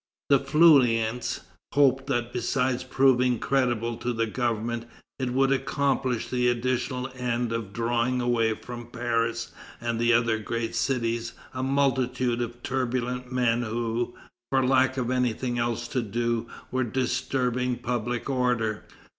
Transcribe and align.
The 0.31 0.39
Feuillants 0.39 1.41
hoped 1.73 2.07
that 2.07 2.33
besides 2.33 2.83
proving 2.83 3.37
creditable 3.37 3.97
to 3.97 4.13
the 4.13 4.25
government, 4.25 4.85
it 5.19 5.29
would 5.29 5.51
accomplish 5.51 6.27
the 6.27 6.47
additional 6.47 7.07
end 7.15 7.51
of 7.53 7.71
drawing 7.71 8.19
away 8.19 8.55
from 8.55 8.87
Paris 8.87 9.51
and 9.79 10.01
other 10.11 10.39
great 10.39 10.73
cities 10.73 11.33
a 11.53 11.61
multitude 11.61 12.41
of 12.41 12.63
turbulent 12.63 13.31
men 13.31 13.61
who, 13.61 14.15
for 14.49 14.65
lack 14.65 14.97
of 14.97 15.11
anything 15.11 15.59
else 15.59 15.87
to 15.89 16.01
do, 16.01 16.49
were 16.71 16.83
disturbing 16.83 17.77
public 17.77 18.27
order. 18.27 18.85